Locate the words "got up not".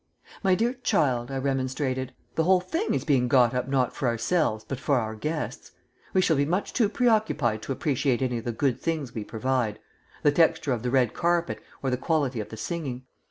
3.27-3.95